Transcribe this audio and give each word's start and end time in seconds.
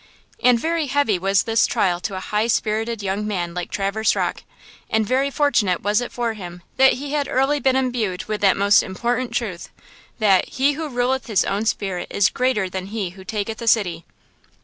And 0.41 0.59
very 0.59 0.87
heavy 0.87 1.19
was 1.19 1.43
this 1.43 1.67
trial 1.67 1.99
to 1.99 2.15
a 2.15 2.19
high 2.21 2.47
spirited 2.47 3.03
young 3.03 3.27
man 3.27 3.53
like 3.53 3.69
Traverse 3.69 4.15
Rocke, 4.15 4.41
and 4.89 5.05
very 5.05 5.29
fortunate 5.29 5.83
was 5.83 6.01
it 6.01 6.11
for 6.11 6.33
him 6.33 6.63
that 6.77 6.93
he 6.93 7.11
had 7.11 7.27
early 7.27 7.59
been 7.59 7.75
imbued 7.75 8.25
with 8.25 8.41
that 8.41 8.57
most 8.57 8.81
important 8.81 9.31
truth, 9.31 9.69
that 10.17 10.49
"He 10.49 10.71
who 10.73 10.89
ruleth 10.89 11.27
his 11.27 11.45
own 11.45 11.67
spirit 11.67 12.07
is 12.09 12.29
greater 12.29 12.67
than 12.67 12.87
he 12.87 13.11
who 13.11 13.23
taketh 13.23 13.61
a 13.61 13.67
city." 13.67 14.03